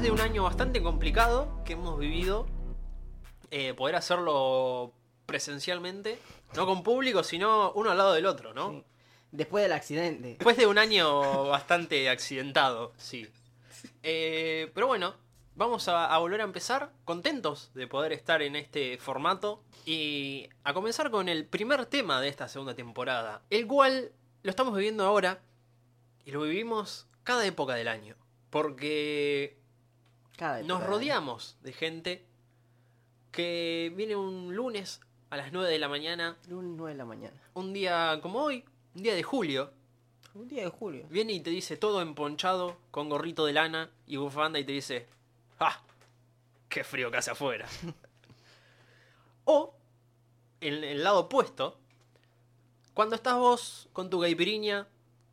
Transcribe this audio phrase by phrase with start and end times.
[0.00, 2.46] después de un año bastante complicado que hemos vivido,
[3.50, 4.94] eh, poder hacerlo
[5.26, 6.18] presencialmente,
[6.56, 8.70] no con público, sino uno al lado del otro, ¿no?
[8.70, 8.84] Sí.
[9.30, 10.28] Después del accidente.
[10.28, 13.28] Después de un año bastante accidentado, sí.
[14.02, 15.16] Eh, pero bueno,
[15.54, 20.72] vamos a, a volver a empezar, contentos de poder estar en este formato y a
[20.72, 24.12] comenzar con el primer tema de esta segunda temporada, el cual
[24.42, 25.42] lo estamos viviendo ahora
[26.24, 28.16] y lo vivimos cada época del año,
[28.48, 29.59] porque
[30.40, 32.24] Cada nos rodeamos de gente
[33.30, 37.36] que viene un lunes a las 9 de la mañana, Lunes 9 de la mañana.
[37.52, 39.70] un día como hoy, un día de julio,
[40.32, 41.06] Un día de julio.
[41.10, 45.08] Viene y te dice todo emponchado, con gorrito de lana y bufanda y te dice,
[45.58, 45.82] ¡ah!
[46.70, 47.68] ¡Qué frío que hace afuera!
[49.44, 49.74] o,
[50.62, 51.78] en el lado opuesto,
[52.94, 54.88] cuando estás vos con tu gaipiriña,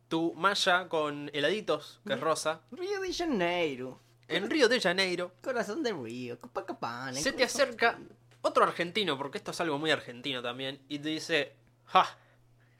[0.08, 4.02] tu malla con heladitos, que es rosa, Río de Janeiro.
[4.28, 6.38] En Río de Janeiro, Corazón de Río.
[6.40, 7.18] Copacabana.
[7.18, 7.98] se te acerca
[8.42, 11.52] otro argentino, porque esto es algo muy argentino también, y te dice,
[11.92, 12.08] ¡ah!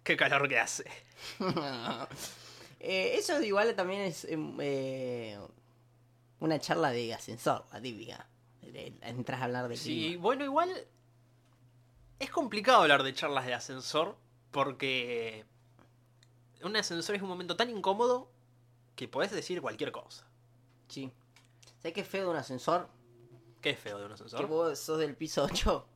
[0.04, 0.84] ¡Qué calor que hace!
[2.80, 5.36] Eh, eso igual también es em, eh,
[6.38, 8.24] una charla de ascensor, la típica.
[9.02, 10.22] Entras a hablar de Sí, clima.
[10.22, 10.70] bueno, igual
[12.20, 14.16] es complicado hablar de charlas de ascensor
[14.52, 15.44] porque
[16.62, 18.30] un ascensor es un momento tan incómodo
[18.94, 20.24] que podés decir cualquier cosa.
[20.86, 21.10] Sí.
[21.78, 22.88] ¿Sabes qué es feo de un ascensor?
[23.60, 24.46] ¿Qué es feo de un Que ascensor?
[24.46, 25.86] vos sos del piso 8,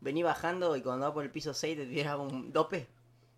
[0.00, 2.86] vení bajando y cuando vas por el piso 6 te tiras un dope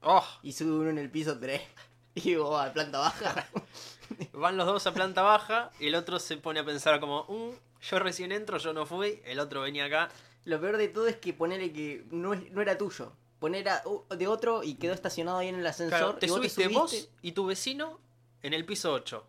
[0.02, 1.60] Oh, y sube uno en el piso 3.
[2.14, 3.46] Y vos a planta baja.
[4.32, 7.50] van los dos a planta baja y el otro se pone a pensar como, "Mm,
[7.88, 10.08] yo recién entro, yo no fui, el otro venía acá.
[10.44, 13.12] Lo peor de todo es que ponele que no, es- no era tuyo.
[13.38, 15.98] Poner a- uh, de otro y quedó estacionado ahí en el ascensor.
[15.98, 18.00] Claro, te y vos subiste vos y tu vecino
[18.42, 19.24] en el piso 8.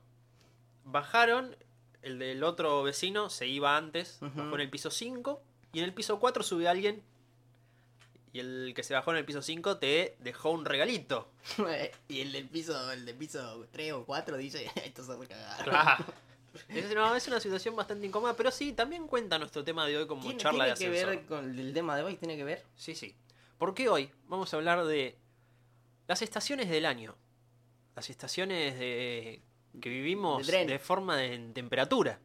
[0.85, 1.55] Bajaron,
[2.01, 4.37] el del otro vecino se iba antes, Ujú.
[4.39, 5.41] bajó en el piso 5.
[5.73, 7.03] Y en el piso 4 subió alguien.
[8.31, 11.31] Y el que se bajó en el piso 5 te dejó un regalito.
[12.07, 15.27] y el del piso, el del piso 3 o 4 dice, esto se.
[15.63, 16.05] Claro.
[16.67, 20.07] Es, no, es una situación bastante incómoda, pero sí, también cuenta nuestro tema de hoy
[20.07, 21.17] como ¿Tiene, charla de tiene que ascensor.
[21.19, 22.15] ver con el tema de hoy?
[22.17, 22.65] ¿Tiene que ver?
[22.75, 23.15] Sí, sí.
[23.59, 25.15] Porque hoy vamos a hablar de
[26.07, 27.15] las estaciones del año.
[27.95, 29.43] Las estaciones de,
[29.79, 32.19] que vivimos De forma de en temperatura.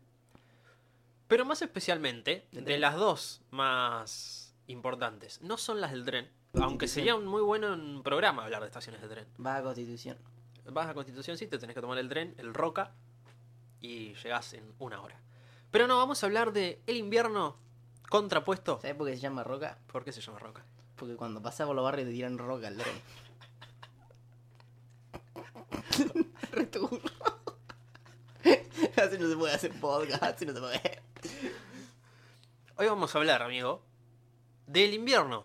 [1.29, 5.41] Pero más especialmente, De las dos más importantes.
[5.43, 6.31] No son las del tren.
[6.61, 9.27] Aunque sería un muy buen programa hablar de estaciones de tren.
[9.45, 10.19] Va a Constitución.
[10.67, 12.93] Vas a Constitución, sí, te tenés que tomar el tren, el Roca,
[13.81, 15.21] y llegás en una hora.
[15.71, 17.59] Pero no, vamos a hablar de el invierno
[18.09, 18.79] contrapuesto.
[18.81, 19.79] ¿Sabes por qué se llama roca?
[19.89, 20.65] ¿Por qué se llama Roca?
[20.95, 22.95] Porque cuando pasás por los barrios te tiran roca al tren.
[26.53, 27.01] Re turro.
[29.03, 31.03] Así no se puede hacer podcast, así no se puede.
[32.77, 33.83] Hoy vamos a hablar, amigo,
[34.67, 35.45] del invierno,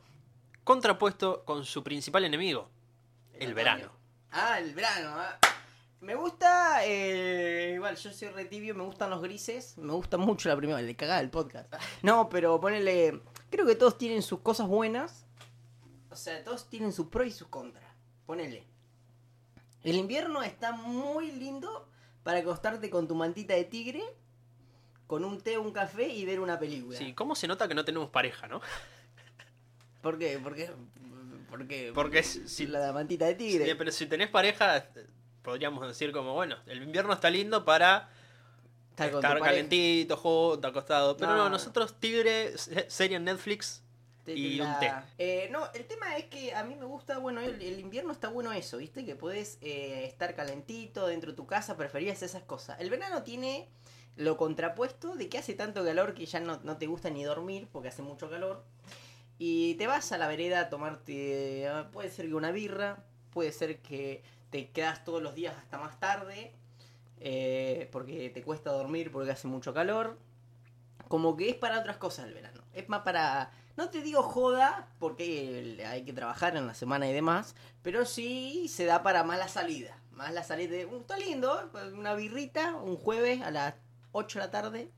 [0.63, 2.69] contrapuesto con su principal enemigo,
[3.33, 3.91] el verano.
[4.31, 5.13] Ah, el verano.
[5.15, 5.39] ah.
[6.01, 10.47] Me gusta, eh, igual yo soy re tibio, me gustan los grises, me gusta mucho
[10.47, 11.73] la primera, le cagaba el podcast.
[12.03, 15.25] No, pero ponele, creo que todos tienen sus cosas buenas,
[16.09, 17.83] o sea, todos tienen sus pros y sus contras.
[18.25, 18.65] Ponele.
[19.83, 21.89] El invierno está muy lindo
[22.23, 24.03] para acostarte con tu mantita de tigre,
[25.07, 26.97] con un té, un café y ver una película.
[26.97, 28.61] Sí, ¿cómo se nota que no tenemos pareja, no?
[30.01, 30.37] ¿Por qué?
[30.39, 30.69] ¿Por qué?
[31.49, 31.91] ¿Por qué?
[31.93, 33.65] Porque si, la mantita de tigre.
[33.65, 34.85] sí, pero si tenés pareja,
[35.41, 38.09] podríamos decir como, bueno, el invierno está lindo para
[38.91, 41.17] Estar estar calentito, junto, acostado.
[41.17, 41.49] Pero no, No.
[41.49, 43.81] nosotros tigre, se- serie en Netflix,
[44.25, 44.91] Te- y te un la- té.
[45.17, 48.27] Eh, no, el tema es que a mí me gusta, bueno, el, el invierno está
[48.29, 49.05] bueno eso, ¿viste?
[49.05, 52.79] Que puedes eh, estar calentito dentro de tu casa, preferías esas cosas.
[52.79, 53.69] El verano tiene
[54.15, 57.67] lo contrapuesto de que hace tanto calor que ya no, no te gusta ni dormir
[57.71, 58.63] porque hace mucho calor.
[59.37, 63.53] Y te vas a la vereda a tomarte, ah, puede ser que una birra, puede
[63.53, 66.51] ser que te quedas todos los días hasta más tarde,
[67.21, 70.17] eh, porque te cuesta dormir porque hace mucho calor.
[71.09, 72.63] Como que es para otras cosas el verano.
[72.71, 77.13] Es más para, no te digo joda, porque hay que trabajar en la semana y
[77.13, 79.99] demás, pero sí se da para más la salida.
[80.11, 83.73] Más la salida de, "Uh, está lindo, una birrita, un jueves a las
[84.13, 84.91] 8 de la tarde.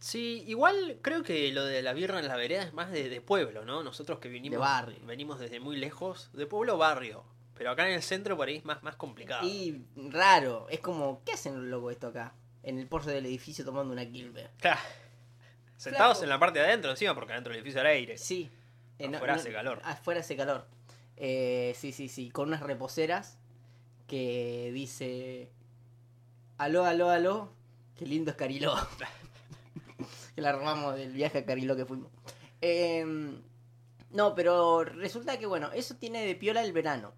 [0.00, 3.20] Sí, igual creo que lo de la birra en la vereda es más de, de
[3.20, 3.82] pueblo, ¿no?
[3.84, 4.98] Nosotros que vinimos, De barrio.
[5.06, 7.24] venimos desde muy lejos, de pueblo barrio.
[7.54, 9.46] Pero acá en el centro por ahí es más, más complicado.
[9.46, 12.34] Y raro, es como, ¿qué hacen los locos esto acá?
[12.64, 14.50] En el porche del edificio tomando una Gilbert.
[15.82, 16.22] Sentados Flaco.
[16.22, 18.16] en la parte de adentro encima, porque adentro del edificio era aire.
[18.16, 18.48] Sí.
[19.00, 19.80] Eh, Afuera hace calor.
[19.82, 20.64] Afuera hace calor.
[21.16, 23.36] Eh, sí, sí, sí, con unas reposeras
[24.06, 25.50] que dice,
[26.56, 27.52] aló, aló, aló,
[27.96, 28.76] qué lindo es Cariló.
[30.36, 32.12] que la robamos del viaje a Cariló que fuimos.
[32.60, 33.42] Em,
[34.12, 37.12] no, pero resulta que bueno, eso tiene de piola el verano.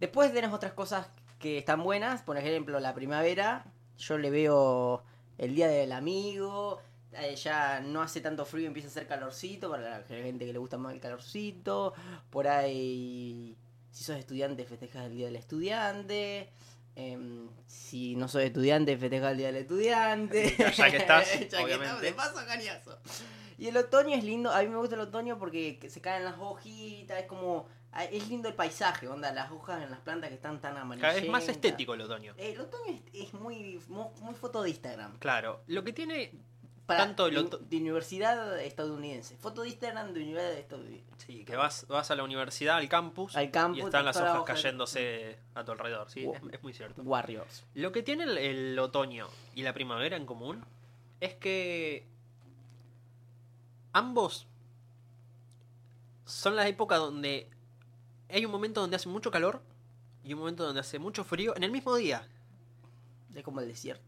[0.00, 1.06] Después tenemos otras cosas
[1.38, 3.66] que están buenas, por ejemplo, la primavera,
[3.98, 5.04] yo le veo
[5.38, 6.80] el día del amigo,
[7.18, 10.58] eh, ya no hace tanto frío, empieza a hacer calorcito para la gente que le
[10.58, 11.94] gusta más el calorcito,
[12.30, 13.56] por ahí
[13.90, 16.50] si sos estudiante festejas el día del estudiante.
[16.96, 20.54] em, si no sos estudiante, festejas el día del estudiante.
[20.76, 22.00] Ya que estás, Ya que estás, obviamente.
[22.06, 22.98] de paso, cañazo.
[23.58, 26.24] Y el otoño es lindo, a mí me gusta el otoño porque que se caen
[26.24, 27.68] las hojitas, es como...
[27.92, 31.12] ah, Es lindo el paisaje, onda, las hojas en las plantas que están tan amarillentas.
[31.12, 32.34] Cada vez más estético el otoño.
[32.36, 35.18] El otoño es, es muy, mu- muy foto de Instagram.
[35.18, 36.32] Claro, lo que tiene
[36.86, 39.38] Para Tanto de, universidad estadounidense.
[39.38, 41.10] Foto de Instagram de universidad estadounidense.
[41.16, 44.36] Sí, que vas, vas a la universidad, al campus, Al campus, y están las hojas
[44.36, 46.10] hoja- cayéndose a tu alrededor.
[46.10, 47.00] Sí, es, es muy cierto.
[47.00, 47.64] Warriors.
[47.74, 50.62] Lo que tiene el, el otoño y la primavera en común
[51.20, 52.06] es que
[53.94, 54.46] ambos
[56.26, 57.48] son la época donde
[58.28, 59.62] hay un momento donde hace mucho calor
[60.22, 62.26] y un momento donde hace mucho frío en el mismo día.
[63.34, 64.04] Es como el desierto.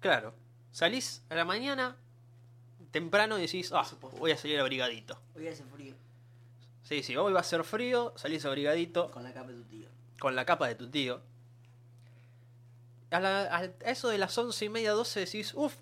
[0.00, 0.34] Claro,
[0.80, 1.96] salís a la mañana
[2.90, 3.82] temprano y decís, ah,
[4.18, 5.18] voy a salir abrigadito.
[5.34, 5.94] Hoy hace frío.
[6.82, 9.88] Sí, sí, hoy va a ser frío, salís abrigadito Con la capa de tu tío.
[10.20, 11.22] con la capa de tu tío.
[13.10, 15.74] A, la- a eso de las once y media, 12 decís, uff,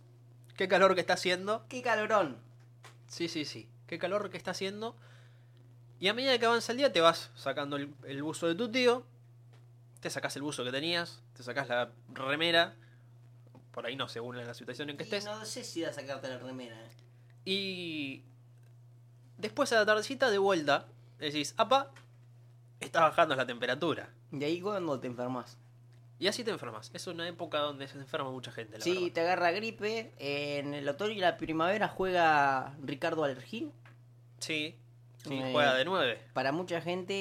[0.57, 1.67] qué calor que está haciendo.
[1.69, 2.37] ¡Qué calorón!
[3.09, 4.95] Sí, sí, sí, qué calor que está haciendo.
[5.99, 8.71] Y a medida que avanza el día te vas sacando el, el buzo de tu
[8.71, 9.05] tío,
[9.99, 12.77] te sacás el buzo que tenías, te sacás la remera,
[13.75, 15.25] por ahí no, según la situación en que Y estés.
[15.25, 16.75] no sé si da a sacarte la remera.
[16.81, 16.89] eh.
[17.45, 18.23] Y
[19.37, 20.87] después a la tardecita de vuelta,
[21.19, 21.91] decís, apa,
[22.81, 24.09] está bajando la temperatura.
[24.33, 25.59] Y ahí cuando te enfermas.
[26.19, 26.91] Y así te enfermas.
[26.95, 29.13] Es una época donde se enferma mucha gente, la Sí, verdad.
[29.13, 30.13] te agarra gripe.
[30.19, 33.73] En el otoño y la primavera juega Ricardo Alergín.
[34.39, 34.77] Sí,
[35.17, 36.19] sí, Eh, juega de nueve.
[36.33, 37.15] Para mucha gente,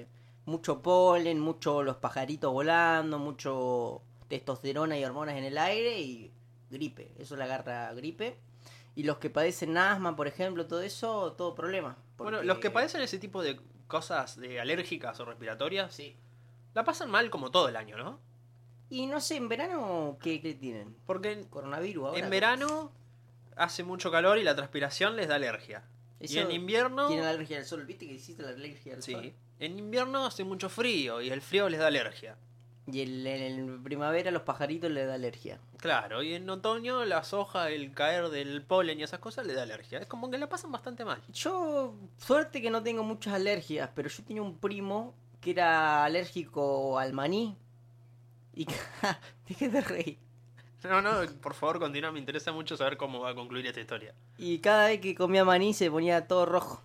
[0.00, 0.06] eh,
[0.46, 6.32] mucho polen, mucho los pajaritos volando, mucho testosterona y hormonas en el aire y
[6.70, 7.12] gripe.
[7.18, 8.38] Eso le agarra gripe.
[8.94, 11.96] Y los que padecen asma, por ejemplo, todo eso, todo problema.
[12.16, 16.16] Bueno, los que padecen ese tipo de cosas de alérgicas o respiratorias, Sí.
[16.74, 18.20] la pasan mal como todo el año, ¿no?
[18.90, 20.96] Y no sé, en verano, ¿qué, qué tienen?
[21.06, 22.18] Porque en, Coronavirus ahora.
[22.18, 22.90] en verano
[23.56, 25.84] hace mucho calor y la transpiración les da alergia.
[26.20, 29.20] y en invierno, Tienen alergia al sol, ¿viste que hiciste la alergia al sol?
[29.22, 32.36] sí, en invierno hace mucho frío y el frío les da alergia.
[32.90, 35.60] Y el- en el primavera los pajaritos les da alergia.
[35.76, 39.62] Claro, y en otoño las hojas, el caer del polen y esas cosas le da
[39.64, 39.98] alergia.
[39.98, 41.20] Es como que la pasan bastante mal.
[41.32, 46.98] Yo, suerte que no tengo muchas alergias, pero yo tenía un primo que era alérgico
[46.98, 47.56] al maní.
[48.54, 48.66] Y
[49.46, 50.18] dije de reír.
[50.84, 51.10] No, no,
[51.42, 54.14] por favor continúa, me interesa mucho saber cómo va a concluir esta historia.
[54.38, 56.82] Y cada vez que comía maní se ponía todo rojo.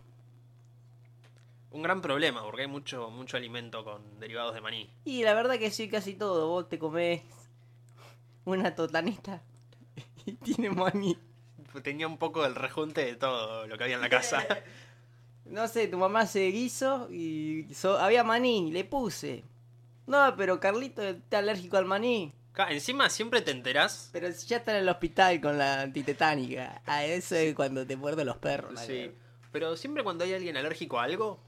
[1.73, 4.89] Un gran problema, porque hay mucho, mucho alimento con derivados de maní.
[5.05, 6.47] Y la verdad que sí, casi todo.
[6.47, 7.21] Vos te comés
[8.45, 9.41] una totaneta
[10.25, 11.17] y tiene maní.
[11.83, 14.45] Tenía un poco del rejunte de todo lo que había en la casa.
[15.45, 19.43] No sé, tu mamá se guiso y so- había maní, le puse.
[20.07, 22.31] No, pero Carlito está alérgico al maní.
[22.69, 24.09] Encima siempre te enterás.
[24.13, 26.81] Pero si ya está en el hospital con la antitetánica.
[26.85, 28.79] Ah, eso es cuando te muerden los perros.
[28.79, 29.11] Sí.
[29.51, 31.41] Pero siempre cuando hay alguien alérgico a algo,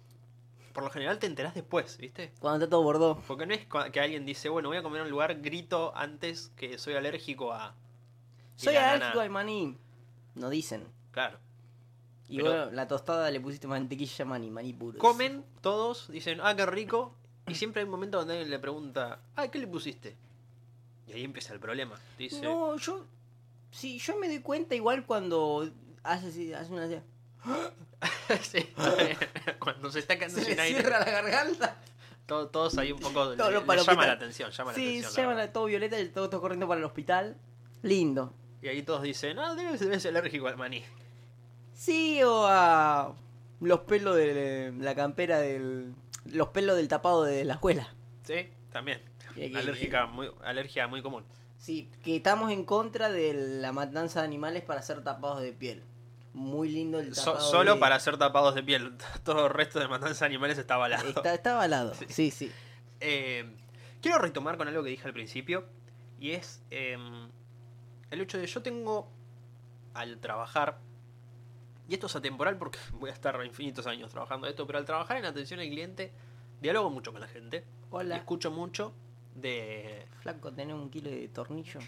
[0.75, 2.34] por lo general te enterás después, ¿viste?
[2.41, 3.24] Cuando está todo bordó.
[3.27, 6.51] Porque no es que alguien dice, bueno, voy a comer en un lugar, grito antes
[6.58, 7.74] que soy alérgico a.
[8.58, 9.77] Soy alérgico al maní.
[10.36, 10.86] No dicen.
[11.12, 11.39] Claro.
[12.27, 15.00] Y Pero- bueno, la tostada le pusiste mantequilla maní, maní puro.
[15.00, 17.15] Comen todos, dicen, ah, qué rico.
[17.48, 20.17] Y siempre hay un momento donde alguien le pregunta, ah, ¿qué le pusiste?
[21.08, 21.98] Y ahí empieza el problema.
[22.17, 23.05] Dice, No, yo.
[23.72, 25.70] Sí, yo me doy cuenta igual cuando
[26.03, 27.01] hace, hace una.
[28.44, 28.70] Se Sí.
[29.60, 31.75] cuando se está quedando sin le aire, cierra la garganta.
[32.25, 35.12] to- todos ahí un poco Todo le, llama la atención, llama la Sí, atención.
[35.14, 37.38] se la llaman a todo violeta y todo, todo corriendo para el hospital.
[37.82, 38.34] Lindo.
[38.62, 40.84] Y ahí todos dicen, ah, debe ser, debe ser alérgico al maní.
[41.74, 43.14] Sí, o a
[43.60, 45.94] los pelos de la campera del.
[46.25, 47.94] Los pelos del tapado de la escuela.
[48.24, 49.00] Sí, también.
[49.36, 51.24] Y Alérgica, muy, alergia muy común.
[51.58, 55.84] Sí, que estamos en contra de la matanza de animales para ser tapados de piel.
[56.36, 57.50] Muy lindo el So- tapado.
[57.50, 58.98] solo de- para ser tapados de piel.
[59.24, 61.08] Todo el resto de matanza de animales está avalado.
[61.08, 61.94] Está, está avalado.
[62.10, 62.51] Sí, sí.
[63.00, 63.50] Eh,
[64.01, 65.65] quiero retomar con algo que dije al principio.
[66.20, 67.30] Y es em,
[68.12, 69.10] el hecho de yo tengo
[69.94, 70.77] al trabajar.
[71.88, 74.68] Y esto es atemporal porque voy a estar infinitos años trabajando esto.
[74.68, 76.12] Pero al trabajar en atención al cliente,
[76.62, 77.63] dialogo mucho con la gente.
[77.92, 78.18] Hola.
[78.18, 78.94] escucho mucho
[79.36, 80.06] de...
[80.20, 81.80] Flaco, ¿tenés un kilo de tornillo?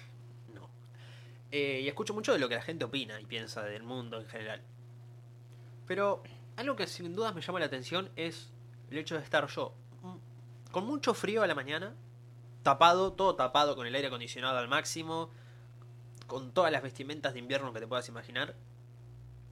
[1.52, 4.28] Eh, y escucho mucho de lo que la gente opina y piensa del mundo en
[4.28, 4.62] general.
[5.86, 6.22] Pero
[6.58, 8.52] algo que sin dudas me llama la atención es
[8.92, 9.74] el hecho de estar yo
[10.04, 11.96] mm, con mucho frío a la mañana,
[12.64, 15.30] tapado, todo tapado con el aire acondicionado al máximo,
[16.28, 18.54] con todas las vestimentas de invierno que te puedas imaginar,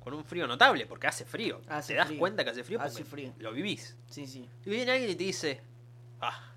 [0.04, 1.62] con un frío notable, porque hace frío.
[1.70, 2.20] Hace te das frío.
[2.20, 3.34] cuenta que hace frío porque Hace frío.
[3.40, 3.96] lo vivís.
[4.10, 4.48] Sí, sí.
[4.66, 5.62] Y viene alguien y te dice,
[6.20, 6.52] ah,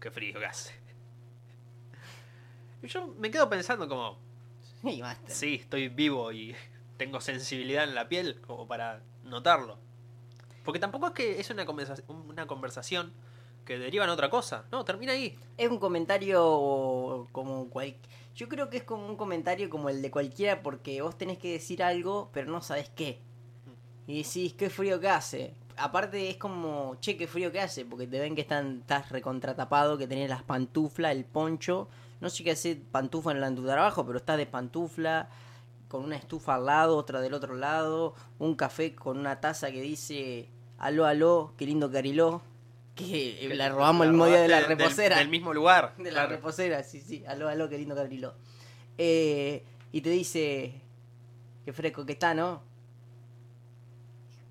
[0.00, 0.72] qué frío que hace.
[2.82, 4.18] Y yo me quedo pensando como,
[4.90, 5.30] Sí, basta.
[5.32, 6.54] sí, estoy vivo y
[6.96, 9.78] tengo sensibilidad en la piel como para notarlo.
[10.64, 13.12] Porque tampoco es que es una, conversa- una conversación
[13.64, 14.64] que deriva en otra cosa.
[14.72, 15.38] No, termina ahí.
[15.56, 17.94] Es un comentario como cual...
[18.34, 21.52] Yo creo que es como un comentario como el de cualquiera porque vos tenés que
[21.52, 23.20] decir algo, pero no sabés qué.
[24.06, 25.54] Y decís, qué frío que hace.
[25.76, 29.98] Aparte es como, che, qué frío que hace, porque te ven que están, estás recontratapado,
[29.98, 31.88] que tenés las pantuflas, el poncho.
[32.22, 35.28] No sé qué hacer pantufla en tu trabajo, pero estás de pantufla,
[35.88, 39.82] con una estufa al lado, otra del otro lado, un café con una taza que
[39.82, 40.48] dice,
[40.78, 42.40] aló, aló, qué lindo cariló.
[42.94, 45.18] Que la robamos el mismo día de la robaste del- reposera.
[45.18, 45.94] Del, mismo lugar.
[45.96, 46.28] De la claro.
[46.28, 47.24] reposera, sí, sí.
[47.26, 48.34] Aló, aló, qué lindo Gabrieló.
[48.98, 50.80] Eh, y te dice,
[51.64, 52.62] qué fresco que está, ¿no?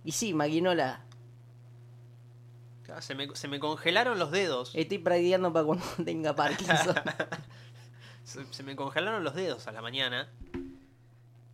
[0.03, 1.05] Y sí, Maguinola,
[2.99, 4.71] Se me, se me congelaron los dedos.
[4.75, 6.95] estoy practicando para cuando tenga Parkinson.
[8.23, 10.29] Se, se me congelaron los dedos a la mañana.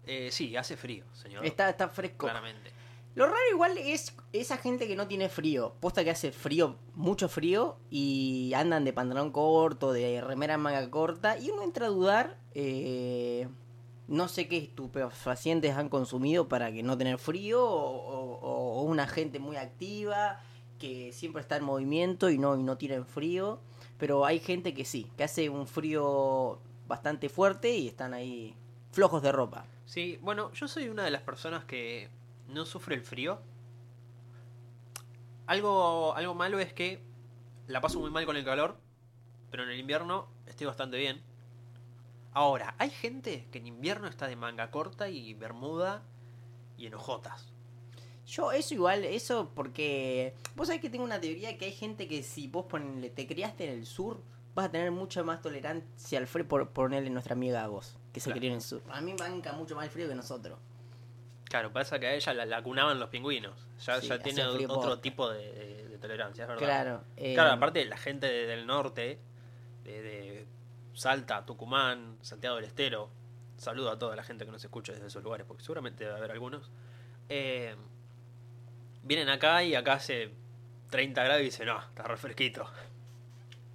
[0.05, 1.45] Eh, sí, hace frío, señor.
[1.45, 2.25] está, está fresco.
[2.27, 2.71] Claramente.
[3.15, 5.73] Lo raro igual es esa gente que no tiene frío.
[5.79, 10.89] Posta que hace frío, mucho frío, y andan de pantalón corto, de remera en manga
[10.91, 13.47] corta, y uno entra a dudar, eh,
[14.07, 19.07] no sé qué estupefacientes han consumido para que no tener frío, o, o- o una
[19.07, 20.39] gente muy activa,
[20.77, 23.59] que siempre está en movimiento y no, y no tienen frío,
[23.97, 28.55] pero hay gente que sí, que hace un frío bastante fuerte y están ahí
[28.91, 29.65] flojos de ropa.
[29.85, 32.09] Sí, bueno, yo soy una de las personas que
[32.47, 33.39] no sufre el frío.
[35.45, 37.01] Algo, algo malo es que
[37.67, 38.77] la paso muy mal con el calor,
[39.49, 41.21] pero en el invierno estoy bastante bien.
[42.33, 46.03] Ahora, hay gente que en invierno está de manga corta y bermuda
[46.77, 47.51] y enojotas.
[48.27, 50.33] Yo, eso igual, eso porque.
[50.55, 53.63] Vos sabés que tengo una teoría que hay gente que si vos ponele, te criaste
[53.65, 54.21] en el sur,
[54.53, 58.19] vas a tener mucha más tolerancia al frío por ponerle nuestra amiga a vos, que
[58.19, 58.39] se Claro.
[58.39, 58.81] crió en el sur.
[58.89, 60.59] A mí banca mucho más el frío que nosotros.
[61.45, 63.65] Claro, pasa que a ella la, la cunaban los pingüinos.
[63.85, 65.01] Ya, Sí, ya tiene otro posta.
[65.01, 66.63] tipo de, de- de tolerancia, es verdad.
[66.65, 67.03] Claro.
[67.15, 69.19] eh, Claro, aparte la gente de- del norte,
[69.85, 70.45] de,
[70.93, 73.09] Salta, Tucumán, Santiago del Estero,
[73.57, 76.31] saludo a toda la gente que nos escucha desde esos lugares, porque seguramente debe haber
[76.31, 76.69] algunos,
[77.29, 77.75] eh,
[79.03, 80.31] vienen acá y acá hace
[80.89, 82.69] 30 grados y dicen, no, está refresquito.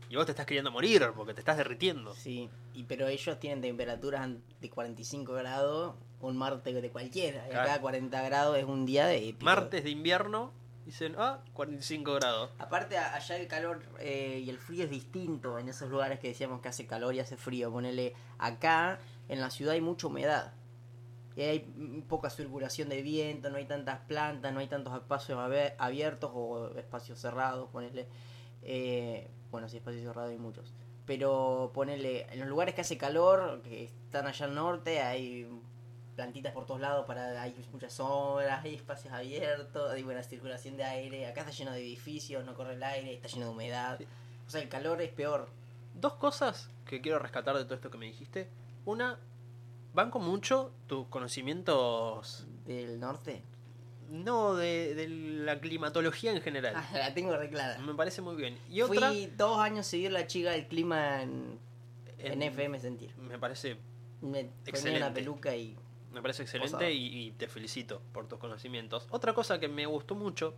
[0.08, 2.14] Y vos te estás queriendo morir porque te estás derritiendo.
[2.14, 4.28] Sí, y, pero ellos tienen temperaturas
[4.60, 7.46] de 45 grados un martes de cualquiera.
[7.48, 9.44] Y acá 40 grados es un día de épico.
[9.44, 10.52] Martes de invierno,
[10.86, 12.50] dicen, ah, 45 grados.
[12.58, 16.60] Aparte, allá el calor eh, y el frío es distinto en esos lugares que decíamos
[16.60, 17.70] que hace calor y hace frío.
[17.70, 20.52] Ponele, acá en la ciudad hay mucha humedad.
[21.36, 21.60] Y hay
[22.08, 25.38] poca circulación de viento, no hay tantas plantas, no hay tantos espacios
[25.78, 28.06] abiertos o espacios cerrados, ponele.
[28.62, 30.72] Eh, bueno, sí, espacios cerrados hay muchos.
[31.06, 35.48] Pero ponele, en los lugares que hace calor, que están allá al norte, hay
[36.14, 40.84] plantitas por todos lados, para hay muchas sombras, hay espacios abiertos, hay buena circulación de
[40.84, 41.26] aire.
[41.26, 43.98] Acá está lleno de edificios, no corre el aire, está lleno de humedad.
[44.46, 45.48] O sea, el calor es peor.
[45.94, 48.48] Dos cosas que quiero rescatar de todo esto que me dijiste.
[48.84, 49.18] Una,
[49.94, 53.42] banco mucho tus conocimientos Del norte.
[54.10, 56.74] No, de, de la climatología en general.
[56.92, 57.78] Ah, la tengo re clara.
[57.80, 58.58] Me parece muy bien.
[58.68, 61.58] Y otra, Fui dos años seguir la chica del clima en,
[62.18, 63.16] en, en- FM Sentir.
[63.16, 63.78] me parece,
[64.20, 65.76] Me ponía una peluca y
[66.12, 69.06] me parece excelente y te felicito por tus conocimientos.
[69.10, 70.54] Otra cosa que me gustó mucho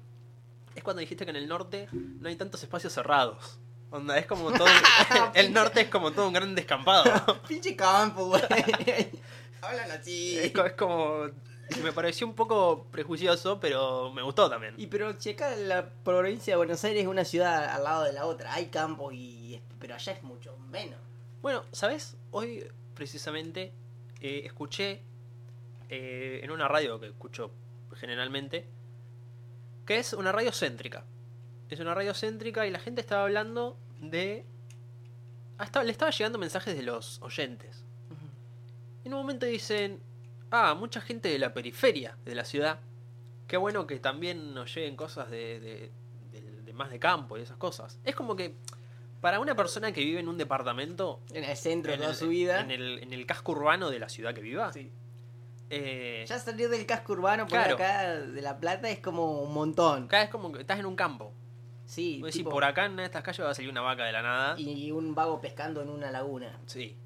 [0.75, 3.61] es cuando dijiste que en el norte no hay tantos espacios cerrados.
[3.95, 4.67] Onda, es como todo.
[5.35, 7.05] el norte es como todo un gran descampado.
[7.49, 8.43] Pinche campo, güey.
[9.63, 10.37] Hablan así.
[10.37, 11.29] es, es como.
[11.81, 14.75] Me pareció un poco prejuicioso, pero me gustó también.
[14.79, 18.13] Y pero si acá la provincia de Buenos Aires es una ciudad al lado de
[18.13, 20.99] la otra, hay campos y pero allá es mucho menos.
[21.41, 22.17] Bueno, ¿sabes?
[22.33, 23.73] Hoy precisamente
[24.21, 25.03] eh, escuché
[25.89, 27.53] eh, en una radio que escucho
[27.95, 28.67] generalmente,
[29.87, 31.05] que es una radio céntrica.
[31.71, 33.79] Es una radio céntrica y la gente estaba hablando
[34.11, 34.47] de...
[35.59, 37.85] Hasta le estaba llegando mensajes de los oyentes.
[39.05, 40.01] En un momento dicen,
[40.51, 42.81] ah, mucha gente de la periferia de la ciudad.
[43.47, 45.93] Qué bueno que también nos lleguen cosas de, de-
[46.65, 48.01] de más de campo y esas cosas.
[48.03, 48.57] Es como que
[49.21, 52.61] para una persona que vive en un departamento, En el centro toda el, su vida.
[52.61, 54.91] en el, en el casco urbano de la ciudad que viva, Sí.
[55.71, 57.75] eh, Ya salir del casco urbano por Claro.
[57.77, 60.09] acá de La Plata es como un montón.
[60.09, 61.33] cada vez como que estás en un campo.
[61.87, 64.23] Sí, decís, tipo- por acá en estas calles va a salir una vaca de la
[64.23, 64.59] nada.
[64.61, 66.59] y un vago pescando en una laguna.
[66.67, 66.97] Sí,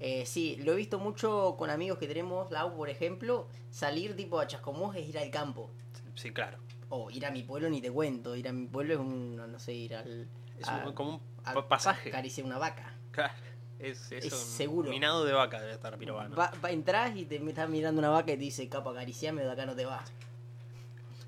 [0.00, 4.38] Eh, sí, lo he visto mucho con amigos que tenemos, Lau, por ejemplo, salir tipo
[4.40, 5.70] a Chascomús es ir al campo.
[6.14, 6.58] sí, claro.
[6.90, 9.58] O ir a mi pueblo ni te cuento, ir a mi pueblo es un, no
[9.58, 10.28] sé, ir al...
[10.58, 12.08] Es a- un- como un a- pa- pasaje.
[12.10, 12.92] acariciar una vaca.
[13.12, 13.32] Claro.
[13.78, 14.90] Es, es Es un seguro.
[14.90, 16.36] minado de vaca debe estar pirobano.
[16.36, 19.50] Va, va- entras y te estás mirando una vaca y te dice, capo, acariciame, de
[19.50, 20.12] acá no te vas.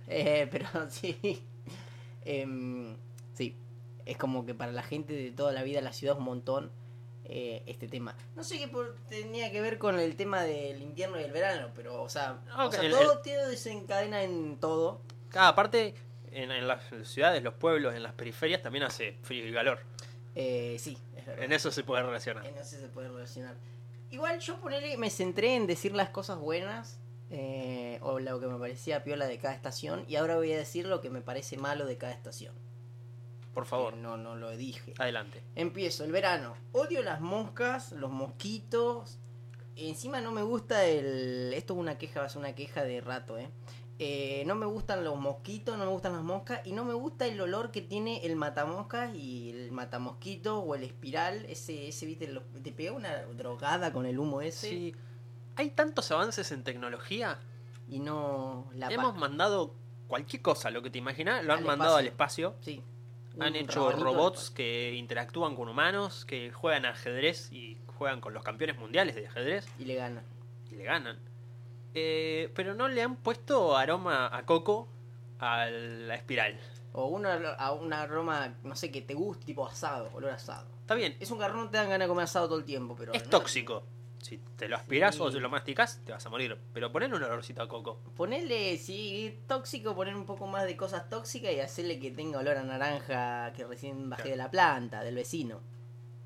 [0.09, 1.43] Eh, pero sí.
[2.27, 2.97] Em,
[3.35, 3.57] sí.
[4.05, 6.71] Es como que para la gente de toda la vida la ciudad es un montón
[7.25, 8.15] eh, este tema.
[8.37, 11.71] No sé qué por- tenía que ver con el tema del invierno y el verano,
[11.75, 15.01] pero, o sea, o Ok, sea, el- todo, todo desencadena en todo.
[15.29, 15.95] Cada parte,
[16.31, 19.81] en, en las ciudades, los pueblos, en las periferias también hace frío y calor.
[20.37, 21.45] Eh, sí, es verdad.
[21.45, 22.47] En eso se puede relacionar.
[22.47, 23.57] En eso se puede relacionar.
[24.11, 28.59] Igual yo ponele, me centré en decir las cosas buenas eh, o lo que me
[28.59, 31.87] parecía piola de cada estación y ahora voy a decir lo que me parece malo
[31.87, 32.55] de cada estación.
[33.55, 34.93] Por favor, Eh, no, no lo dije.
[34.99, 35.43] adelante.
[35.55, 36.55] Empiezo, el verano.
[36.73, 39.19] Odio las moscas, los mosquitos.
[39.77, 41.53] Encima no me gusta el...
[41.55, 43.49] Esto es una queja, va a ser una queja de rato, ¿eh?
[43.99, 47.27] Eh, no me gustan los mosquitos, no me gustan las moscas y no me gusta
[47.27, 51.47] el olor que tiene el matamoscas y el matamosquito o el espiral.
[51.47, 54.95] Ese, ese viste, lo- te pega una drogada con el humo ese Sí.
[55.57, 57.39] Hay tantos avances en tecnología.
[57.89, 59.75] y no la Hemos pa- mandado
[60.09, 62.55] cualquier cosa, lo que te imaginas, lo han Al mandado al espacio.
[62.61, 62.83] Sí.
[63.39, 68.43] Han Un hecho robots que interactúan con humanos, que juegan ajedrez y juegan con los
[68.43, 70.23] campeones mundiales de ajedrez y le gana.
[70.71, 71.19] y le ganan.
[71.95, 74.89] Eh, pero no le han puesto aroma a coco
[75.39, 76.59] a la espiral.
[76.93, 80.67] O una, a un aroma, no sé, que te guste, tipo asado, olor asado.
[80.81, 82.97] Está bien, Es un garrón, no te dan ganas de comer asado todo el tiempo,
[82.99, 83.13] pero...
[83.13, 83.85] es no- tóxico.
[84.27, 85.21] Si te lo aspiras Sí.
[85.23, 86.59] o lo masticas, te vas a morir.
[86.73, 88.01] Pero ponle un olorcito a coco.
[88.17, 92.57] Ponerle, si tóxico, poner un poco más de cosas tóxicas y hacerle que tenga olor
[92.57, 94.31] a naranja que recién bajé Claro.
[94.33, 95.61] de la planta, del vecino.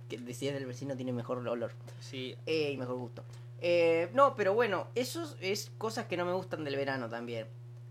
[0.09, 3.23] Que si es del vecino tiene mejor olor Sí, eh, y mejor gusto.
[3.61, 7.49] Eh, no, pero bueno, eso es cosas que no me gustan del verano también.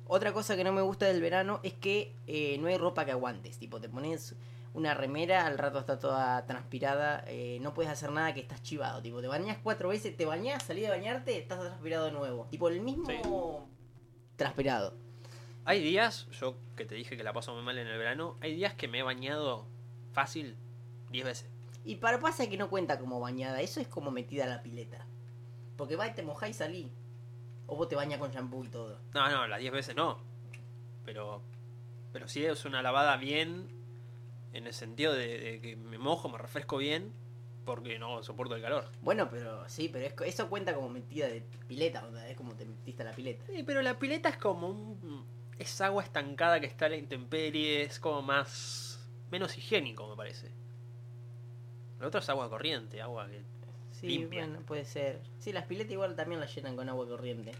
[0.08, 3.12] Otra cosa que no me gusta del verano es que eh, no hay ropa que
[3.12, 3.60] aguantes.
[3.60, 4.34] Tipo, te pones
[4.74, 9.02] una remera, al rato está toda transpirada, eh, no puedes hacer nada que estás chivado.
[9.02, 12.48] Tipo, te bañas cuatro veces, te bañas, salís de bañarte, estás transpirado de nuevo.
[12.52, 13.68] Tipo, el mismo
[14.36, 14.96] transpirado.
[15.66, 18.56] Hay días, yo que te dije que la paso muy mal en el verano, hay
[18.56, 19.68] días que me he bañado
[20.14, 20.56] fácil
[21.12, 21.50] 10 veces.
[21.84, 25.06] Y para pasa que no cuenta como bañada, eso es como metida a la pileta.
[25.78, 26.92] Porque va y te mojás y salí.
[27.68, 29.00] O vos te bañas con shampoo y todo.
[29.14, 30.20] No, no, las 10 veces no.
[31.06, 31.42] Pero
[32.12, 33.68] pero sí es una lavada bien
[34.54, 37.14] en el sentido de, de que me mojo, me refresco bien
[37.66, 38.86] porque no soporto el calor.
[39.02, 42.66] Bueno, pero sí, pero es- eso cuenta como metida de pileta, onda, es como te
[42.66, 43.46] metiste a la pileta.
[43.46, 45.26] Sí, pero la pileta es como un
[45.60, 50.50] es agua estancada que está a la intemperie, es como más menos higiénico, me parece.
[52.00, 53.44] Lo otro es agua corriente, agua que
[53.92, 54.46] Sí, Limpia.
[54.48, 55.20] bueno, puede ser.
[55.40, 57.52] Sí, las piletas igual también las llenan con agua corriente.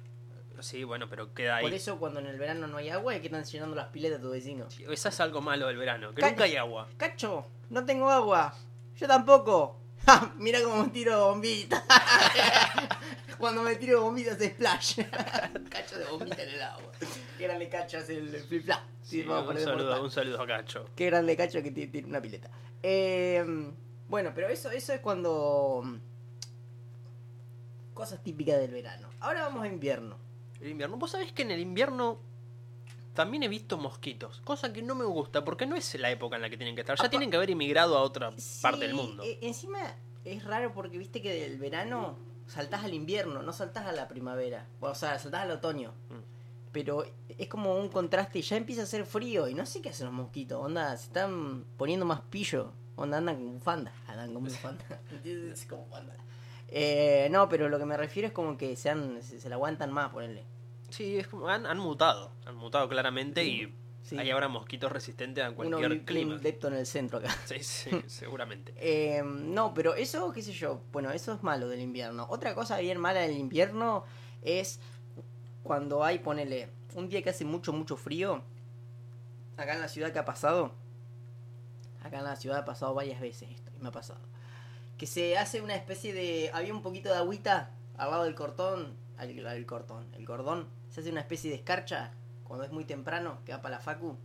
[0.64, 1.64] Sí, bueno, pero queda ahí.
[1.66, 4.22] Por eso cuando en el verano no hay agua, es que están llenando las piletas
[4.22, 4.68] tu vecino.
[4.90, 6.88] Esa es algo malo del verano, que Ca- nunca hay agua.
[6.98, 8.54] Cacho, no tengo agua.
[8.96, 9.76] Yo tampoco.
[10.06, 11.84] Ja, Mira cómo me tiro bombita.
[13.38, 15.00] Cuando me tiro bombita se splash.
[15.70, 16.92] cacho de bombita en el agua.
[17.38, 18.82] Qué grande cacho hace el flip flap.
[19.02, 20.86] Sí, un, de saludo, un saludo a Cacho.
[20.96, 22.50] Qué grande cacho que ti- tiene una pileta.
[22.82, 23.44] Eh,
[24.08, 25.84] bueno, pero eso, eso es cuando.
[27.94, 29.10] Cosas típicas del verano.
[29.20, 30.18] Ahora vamos a invierno.
[30.62, 30.98] El invierno.
[30.98, 32.20] Vos sabés que en el invierno
[33.14, 36.42] también he visto mosquitos, cosa que no me gusta porque no es la época en
[36.42, 36.98] la que tienen que estar.
[36.98, 39.24] Ya tienen que haber emigrado a otra Sí, parte del mundo.
[39.24, 39.80] eh, encima
[40.26, 42.18] es raro porque viste que del verano
[42.48, 44.66] saltás al invierno, no saltás a la primavera.
[44.80, 45.92] O sea, saltás al otoño.
[46.10, 46.72] Mm.
[46.72, 47.04] Pero
[47.38, 50.14] es como un contraste, ya empieza a hacer frío y no sé qué hacen los
[50.14, 55.66] mosquitos, onda, se están poniendo más pillo, onda andan con bufanda, andan con bufanda, ¿entiendes?
[55.66, 56.16] Como bufanda.
[56.72, 59.56] Eh, no, pero lo que me refiero es como que se, han- se, se la
[59.56, 60.46] aguantan más, ponerle.
[60.90, 64.18] Sí, es como han, han mutado, han mutado claramente y Sí.
[64.18, 66.34] hay ahora mosquitos resistentes a Uno cualquier vi- clima.
[66.36, 67.30] un depto en el centro acá.
[67.46, 68.74] Sí, sí, seguramente.
[68.78, 72.26] Eh, no, pero eso, qué sé yo, bueno, eso es malo del invierno.
[72.30, 74.04] Otra cosa bien mala del invierno
[74.42, 74.80] es
[75.62, 78.42] cuando hay, ponele, un día que hace mucho, mucho frío,
[79.58, 80.72] acá en la ciudad que ha pasado,
[82.02, 84.22] acá en la ciudad ha pasado varias veces esto, y me ha pasado,
[85.00, 88.96] que se hace una especie de, había un poquito de agüita al lado del cortón,
[89.18, 92.12] al, al cortón, el cordón, se hace una especie de escarcha
[92.44, 94.18] cuando es muy temprano, que va para la facu,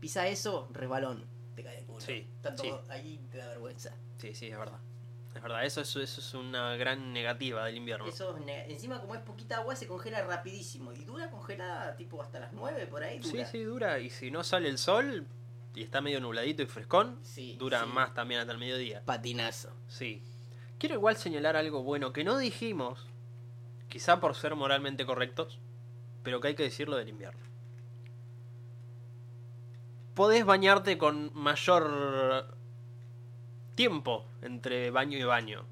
[0.00, 1.24] Pisa eso, resbalón.
[1.54, 2.00] Te cae de culo.
[2.00, 2.72] Sí, Está sí.
[2.88, 3.94] ahí te da vergüenza.
[4.18, 4.78] Sí, sí, es verdad.
[5.34, 8.06] Es verdad, eso, es- eso es una gran negativa del invierno.
[8.06, 8.36] Eso,
[8.68, 10.92] encima como es poquita agua, se congela rapidísimo.
[10.92, 13.22] Y dura congelada tipo hasta las 9 por ahí.
[13.22, 13.46] Sí, Dura.
[13.46, 13.98] sí, dura.
[14.00, 15.26] Y si no sale el sol
[15.74, 17.90] y está medio nubladito y frescón, Sí, dura sí.
[17.92, 19.02] más también hasta el mediodía.
[19.04, 19.74] Patinazo.
[19.88, 20.22] Sí.
[20.78, 23.06] Quiero igual señalar algo bueno que no dijimos,
[23.88, 25.60] quizá por ser moralmente correctos,
[26.22, 27.40] pero que hay que decirlo del invierno.
[30.14, 32.56] Podés bañarte con mayor
[33.74, 35.64] tiempo entre baño y baño.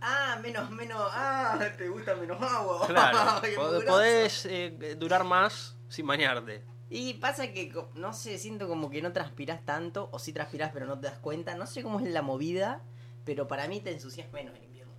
[0.00, 1.00] Ah, menos, menos.
[1.12, 2.86] Ah, te gusta menos agua.
[2.86, 3.40] Claro,
[3.86, 6.64] podés eh, durar más sin bañarte.
[6.94, 10.84] Y pasa que, no sé, siento como que no transpirás tanto, o sí transpirás pero
[10.84, 11.54] no te das cuenta.
[11.54, 12.82] No sé cómo es la movida,
[13.24, 14.92] pero para mí te ensucias menos en invierno.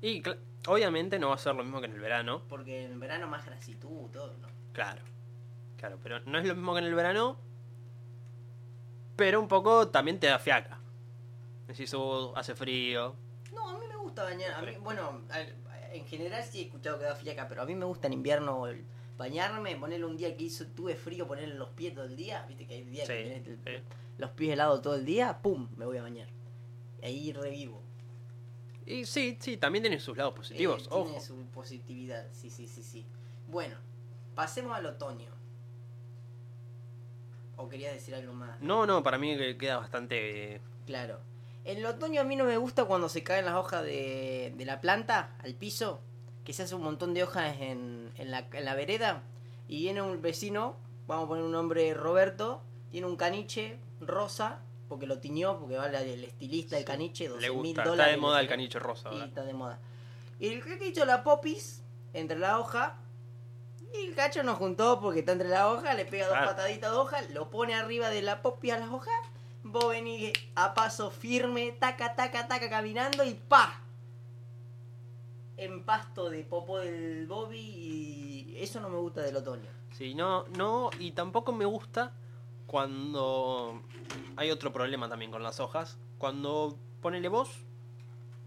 [0.00, 0.22] Y
[0.66, 3.44] obviamente no va a ser lo mismo que en el verano, Porque en verano más
[3.44, 4.48] grasitud, todo, ¿no?
[4.72, 5.02] claro.
[5.76, 7.38] Claro, pero no es lo mismo que en el verano,
[9.16, 10.78] pero un poco también te da fiaca.
[11.66, 13.14] Decís, "Uh, hace frío.
[13.54, 14.52] No, a mí me gusta bañar.
[14.54, 15.22] A mí, bueno,
[15.92, 18.66] en general sí he escuchado que da fiaca, pero a mí me gusta en invierno
[18.66, 18.84] el
[19.20, 22.44] bañarme, ponerle un día que hizo, tuve frío, ponerle los pies todo el día.
[22.48, 23.82] Viste que hay días que tenés el-
[24.18, 26.28] los pies helados todo el día, pum, me voy a bañar.
[27.02, 27.82] Y ahí revivo.
[28.86, 31.04] Y sí, sí, también tiene sus lados positivos, Eh, ojo.
[31.04, 33.06] Tiene su positividad, sí, sí, sí, sí.
[33.46, 33.76] Bueno,
[34.34, 35.30] pasemos al otoño.
[37.56, 38.58] ¿O querías decir algo más?
[38.60, 40.54] No, no, para mí que queda bastante...
[40.56, 41.20] eh, Claro.
[41.64, 44.64] En el otoño a mí no me gusta cuando se caen las hojas de, de
[44.64, 46.00] la planta al piso,
[46.44, 49.22] que se hace un montón de hojas en, en, la, en la vereda,
[49.68, 50.76] y viene un vecino,
[51.06, 56.12] vamos a poner un nombre Roberto, tiene un caniche rosa, porque lo tiñó, porque vale
[56.14, 57.92] el estilista el Sí, caniche, 12 Le mil dólares.
[58.00, 59.26] está de moda el caniche rosa ahora.
[59.26, 59.78] está de moda.
[60.40, 62.96] Y el que hizo la popis entre la hoja.
[63.92, 66.96] Y el cacho nos juntó porque está entre la hoja, le pega dos pataditas de
[66.96, 69.14] hoja, lo pone arriba de la popis a las hojas.
[69.62, 73.80] Vos venís a paso firme, taca, taca, taca, caminando y ¡pa!
[75.62, 79.68] En pasto de popo del Bobby y eso no me gusta del otoño.
[79.92, 82.12] Sí, no, no, y tampoco me gusta
[82.66, 83.82] cuando
[84.36, 85.98] hay otro problema también con las hojas.
[86.18, 87.50] Cuando ponele vos,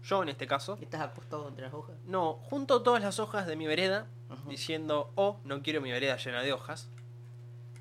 [0.02, 1.94] yo en este caso, ¿Estás acostado entre las hojas?
[2.04, 4.06] no, junto todas las hojas de mi vereda
[4.48, 6.88] diciendo, oh, no quiero mi vereda llena de hojas.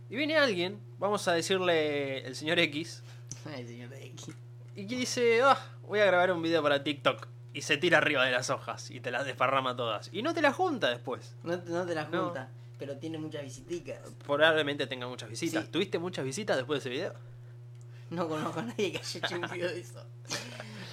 [0.10, 3.02] Y viene alguien, vamos a decirle el señor X,
[3.46, 4.28] Ay, señor X.
[4.76, 7.28] y que dice, ah, voy a grabar un video para TikTok.
[7.54, 10.10] Y se tira arriba de las hojas y te las desparrama todas.
[10.12, 11.36] Y no te las junta después.
[11.44, 12.26] No, te- no te las No.
[12.26, 14.00] junta, pero tiene muchas visiticas.
[14.26, 15.66] Probablemente tenga muchas visitas.
[15.66, 15.72] Sí.
[15.72, 17.14] ¿Tuviste muchas visitas después de ese video?
[18.10, 20.04] No conozco a nadie que haya hecho un video de eso.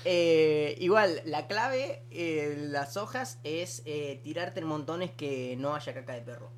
[0.05, 5.93] Eh, igual, la clave en las hojas es eh, tirarte en montones que no haya
[5.95, 6.51] caca de perro.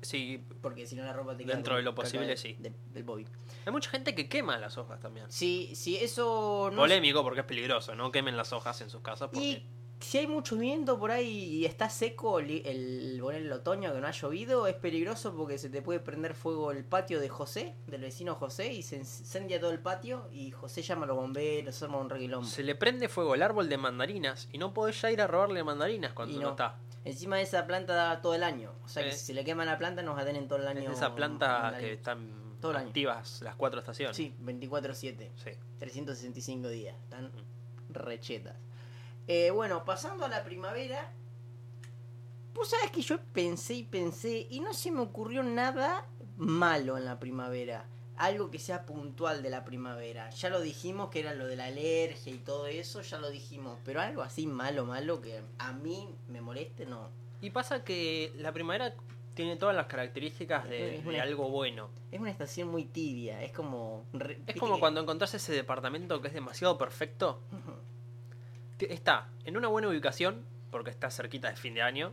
[0.00, 2.56] Sí, Porque si no la ropa te queda Dentro de lo posible, sí.
[2.58, 3.26] de- del bobby.
[3.66, 5.26] hay mucha gente que quema las hojas también.
[5.28, 9.30] Sí, sí, eso no Polémico porque es peligroso, no quemen las hojas en sus casas
[9.32, 9.46] porque...
[9.46, 9.66] Y
[10.00, 14.12] si hay mucho viento por ahí y está seco el, el, otoño que no ha
[14.12, 18.34] llovido, es peligroso porque se te puede prender fuego el patio de José, del vecino
[18.34, 22.10] José, y se incendia todo el patio y José llama a los bomberos, arma un
[22.10, 22.44] reguilón.
[22.44, 25.64] Se le prende fuego el árbol de mandarinas y no podés ya ir a robarle
[25.64, 26.50] mandarinas cuando no.
[26.50, 26.78] está.
[27.08, 28.72] Encima de esa planta da todo el año.
[28.84, 29.16] O sea que Eh.
[29.16, 30.90] si le quema la planta nos va a tener todo el año.
[30.90, 32.86] Es esa planta que están Todo el año.
[32.88, 34.16] activas las cuatro estaciones.
[34.16, 35.30] Sí, 24-7.
[35.36, 35.50] Sí.
[35.78, 36.96] 365 días.
[37.04, 37.92] Están Mm.
[37.94, 38.56] rechetas.
[39.26, 41.12] Eh, bueno, pasando a la primavera.
[42.54, 47.04] Vos sabés que yo pensé y pensé y no se me ocurrió nada malo en
[47.04, 47.84] la primavera.
[48.18, 50.30] Algo que sea puntual de la primavera.
[50.30, 53.78] Ya lo dijimos que era lo de la alergia y todo eso, ya lo dijimos.
[53.84, 57.10] Pero algo así malo, malo que a mí me moleste, no.
[57.40, 58.94] Y pasa que la primavera
[59.34, 61.90] tiene todas las características de, algo bueno.
[62.10, 64.04] Es una estación muy tibia, es como...
[64.12, 67.40] re- Es como que- cuando encontrás ese departamento que es demasiado perfecto.
[68.80, 72.12] Está en una buena ubicación, porque está cerquita de fin de año.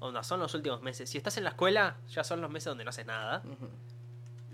[0.00, 1.10] Onda, son los últimos meses.
[1.10, 3.42] Si estás en la escuela, ya son los meses donde no haces nada.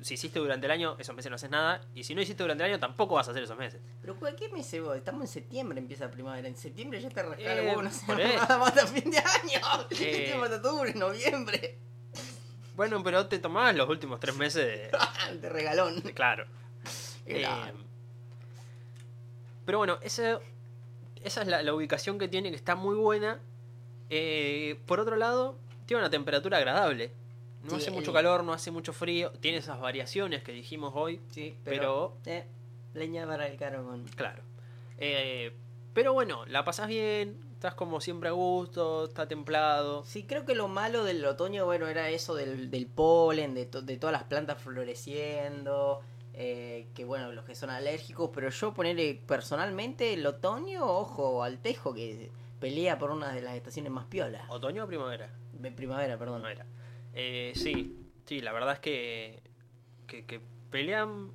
[0.03, 1.81] Si hiciste durante el año, esos meses no haces nada.
[1.95, 3.81] Y si no hiciste durante el año, tampoco vas a hacer esos meses.
[4.03, 4.97] Pero ¿qué mes vos?
[4.97, 6.47] Estamos en septiembre, empieza la primavera.
[6.47, 9.19] En septiembre ya te rascás Eh, el huevo, no sé nada más hasta fin de
[9.19, 9.61] año.
[9.91, 9.95] Eh.
[9.97, 11.79] Septiembre, octubre, noviembre.
[12.77, 14.99] Bueno, pero te tomás los últimos tres meses de,
[15.41, 16.01] de regalón.
[16.15, 16.45] claro.
[17.25, 17.45] Eh,
[19.65, 20.39] pero bueno, ese-
[21.25, 23.41] esa es la, la ubicación que tiene, que está muy buena.
[24.11, 27.13] Eh, por otro lado, tiene una temperatura agradable.
[27.67, 29.31] No Sí, hace mucho el- calor, no hace mucho frío.
[29.41, 31.21] Tiene esas variaciones que dijimos hoy.
[31.31, 32.37] Sí, Pero- pero...
[32.37, 32.47] eh,
[32.95, 34.05] leña para el carbón.
[34.17, 34.43] Claro.
[34.99, 35.53] Eh,
[35.93, 40.05] pero bueno, la pasás bien, Estás como siempre a gusto, está templado.
[40.05, 43.81] Sí, creo que lo malo del otoño, bueno, era eso del, del polen, de, to-
[43.81, 46.03] de todas las plantas floreciendo,
[46.35, 51.59] eh, que bueno, los que son alérgicos, pero yo ponerle personalmente el otoño, ojo, al
[51.61, 54.43] tejo, que pelea por una de las estaciones más piolas.
[54.51, 55.31] ¿Otoño o primavera?
[55.77, 56.43] Primavera, perdón.
[56.43, 56.67] Primavera.
[57.19, 59.43] Eh, sí, sí, la verdad es que,
[60.07, 61.33] que, que pelean.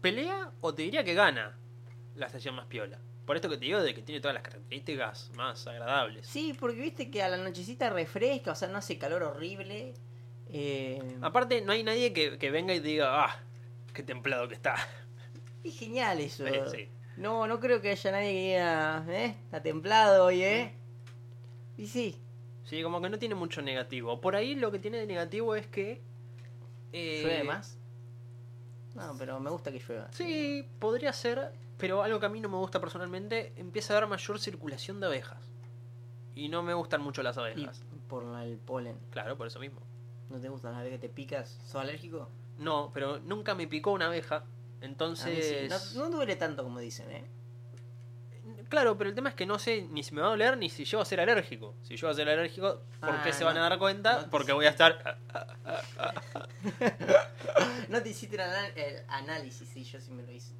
[0.00, 1.58] ¿Pelea o te diría que gana
[2.14, 3.00] la estación más piola?
[3.26, 6.28] Por esto que te digo de que tiene todas las características más agradables.
[6.28, 9.94] Sí, porque viste que a la nochecita refresca, o sea, no hace calor horrible.
[10.48, 13.42] Eh, Aparte, no hay nadie que, que venga y diga, ah,
[13.92, 14.76] qué templado que está.
[15.64, 16.46] es genial eso.
[16.46, 16.88] Sí, sí.
[17.16, 19.34] No, no creo que haya nadie que diga, ¿eh?
[19.44, 20.74] Está templado hoy, ¿eh?
[21.76, 22.20] Y sí,
[22.66, 24.20] Sí, como que no tiene mucho negativo.
[24.20, 26.02] Por ahí lo que tiene de negativo es que.
[26.92, 27.78] eh, ¿llueve más?
[28.94, 30.08] No, pero me gusta que llueva.
[30.12, 34.08] Sí, podría ser, pero algo que a mí no me gusta personalmente, empieza a haber
[34.08, 35.38] mayor circulación de abejas.
[36.34, 37.82] Y no me gustan mucho las Y abejas.
[38.08, 38.98] por el polen.
[39.10, 39.80] Claro, por eso mismo.
[40.28, 41.58] ¿No te gustan las que te picas?
[41.64, 42.28] ¿Sos alérgico?
[42.58, 44.44] No, pero nunca me picó una abeja.
[44.80, 45.70] Entonces.
[45.70, 45.94] sí.
[45.96, 47.24] no, no duele tanto como dicen, ¿eh?
[48.68, 50.68] Claro, pero el tema es que no sé ni si me va a doler ni
[50.68, 51.74] si yo voy a ser alérgico.
[51.82, 54.28] Si yo voy a ser alérgico, ¿por Ah, qué se van a dar cuenta?
[54.30, 55.18] Porque voy a estar.
[57.88, 60.52] no te hiciste el, análisis, sí, yo sí me lo hice.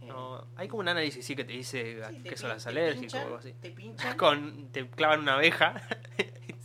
[0.00, 3.24] Eh, No, hay como un análisis sí que te dice sí, que alérgico pinchan, o
[3.24, 3.52] algo así.
[3.60, 4.14] Te pinchan.
[4.16, 5.82] Con, te clavan una abeja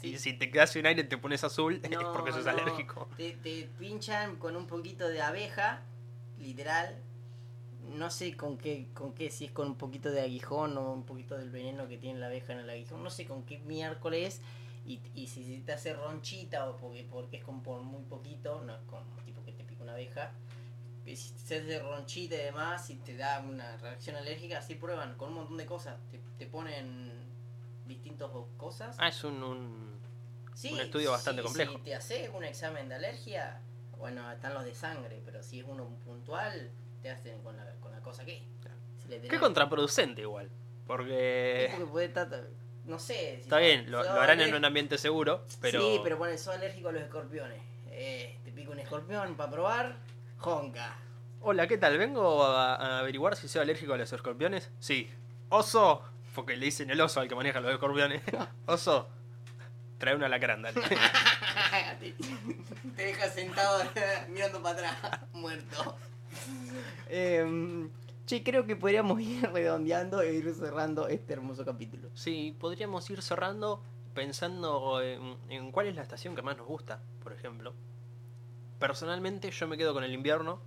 [0.01, 0.13] Sí.
[0.13, 3.07] y si te quedas sin aire te pones azul es porque sos no, alérgico.
[3.17, 5.81] Te, te pinchan con un poquito de abeja,
[6.39, 6.97] literal.
[7.89, 11.03] No sé con qué, con qué, si es con un poquito de aguijón o un
[11.03, 13.03] poquito del veneno que tiene la abeja en el aguijón.
[13.03, 14.41] No sé con qué miércoles.
[14.85, 18.75] Y, y si, te hace ronchita o porque, porque es con por muy poquito, no
[18.75, 20.31] es como tipo que te pica una abeja.
[21.05, 25.29] Si se hace ronchita y demás, y te da una reacción alérgica, así prueban con
[25.29, 25.97] un montón de cosas.
[26.11, 27.11] Te, te ponen
[27.87, 28.95] distintas cosas.
[28.99, 29.91] Ah, es un, un-
[30.53, 31.73] Sí, un estudio bastante sí, complejo.
[31.77, 33.61] Si te haces un examen de alergia,
[33.97, 36.69] bueno, están los de sangre, pero si es uno puntual,
[37.01, 38.43] te hacen con la, con la cosa que.
[39.01, 40.49] Si le Qué contraproducente igual.
[40.87, 42.47] Porque porque puede estar-
[42.85, 43.35] no sé.
[43.35, 46.89] si está bien, lo, harán en un ambiente seguro, pero Sí, pero bueno, sos alérgico
[46.89, 47.61] a los escorpiones.
[47.91, 49.95] Eh, te pica un escorpión para probar,
[50.37, 50.95] jonca.
[51.41, 51.97] Hola, ¿qué tal?
[51.97, 54.69] Vengo a, a averiguar si soy alérgico a los escorpiones.
[54.79, 55.09] Sí.
[55.49, 56.03] Oso,
[56.35, 58.21] porque le dicen el oso al que maneja los escorpiones.
[58.65, 59.09] Oso,
[59.97, 60.81] trae una alacrán, dale.
[61.99, 62.13] te,
[62.95, 63.83] te deja sentado
[64.29, 65.97] mirando para atrás, muerto.
[67.09, 67.87] Eh,
[68.25, 72.09] che, creo que podríamos ir redondeando e ir cerrando este hermoso capítulo.
[72.13, 73.81] Sí, podríamos ir cerrando
[74.13, 77.73] pensando en, en cuál es la estación que más nos gusta, por ejemplo.
[78.79, 80.59] Personalmente yo me quedo con el invierno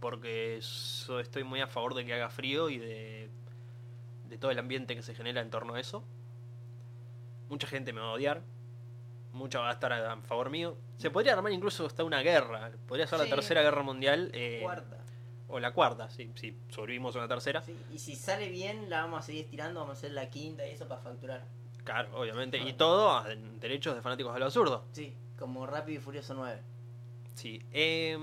[0.00, 3.30] porque so- estoy muy a favor de que haga frío y de,
[4.28, 6.04] de todo el ambiente que se genera en torno a eso.
[7.48, 8.42] Mucha gente me va a odiar,
[9.32, 10.76] mucha va a estar a, a favor mío.
[10.98, 13.24] Se podría armar incluso hasta una guerra, podría ser Sí.
[13.28, 14.98] la tercera guerra mundial eh, Cuarta.
[15.52, 16.32] O la cuarta, si
[16.70, 17.62] sobrevivimos a una tercera.
[17.62, 20.66] Sí, y si sale bien, la vamos a seguir estirando, vamos a hacer la quinta
[20.66, 21.44] y eso para facturar.
[21.84, 22.58] Claro, obviamente.
[22.58, 23.24] Y todo a
[23.60, 24.84] derechos de fanáticos de lo absurdo.
[24.92, 26.60] Sí, como Rápido y Furioso 9.
[27.34, 27.62] Sí.
[27.72, 28.18] eh,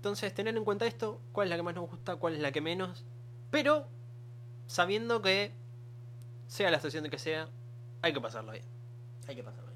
[0.00, 2.52] entonces, tener en cuenta esto, cuál es la que más nos gusta, cuál es la
[2.52, 3.04] que menos.
[3.50, 3.86] Pero,
[4.66, 5.52] sabiendo que,
[6.46, 7.50] sea la estación de que sea,
[8.00, 8.64] hay que pasarlo bien.
[9.28, 9.69] Hay que pasarlo.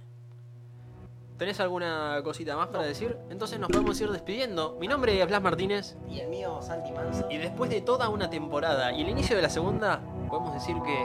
[1.36, 3.16] ¿Tenés alguna cosita más para decir?
[3.28, 4.76] Entonces nos podemos ir despidiendo.
[4.78, 5.96] Mi nombre es Blas Martínez.
[6.08, 7.26] Y el mío, Santi Manso.
[7.28, 11.04] Y después de toda una temporada y el inicio de la segunda, podemos decir que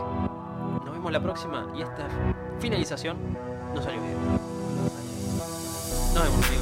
[0.86, 2.08] nos vemos la próxima y esta
[2.60, 3.18] finalización
[3.74, 4.18] no salió bien.
[6.13, 6.59] Nos vemos, amigos.